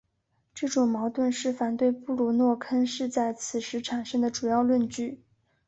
[0.55, 5.21] 这种矛盾是反对布鲁诺坑是在此时产生的主要论据。